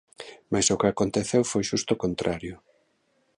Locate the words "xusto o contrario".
1.69-2.55